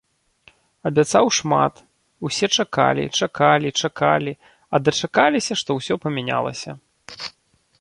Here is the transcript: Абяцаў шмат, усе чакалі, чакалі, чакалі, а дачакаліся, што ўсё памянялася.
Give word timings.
Абяцаў 0.89 1.25
шмат, 1.37 1.73
усе 2.29 2.47
чакалі, 2.63 3.05
чакалі, 3.25 3.69
чакалі, 3.83 4.33
а 4.73 4.81
дачакаліся, 4.89 5.53
што 5.63 5.69
ўсё 5.81 5.93
памянялася. 6.07 6.71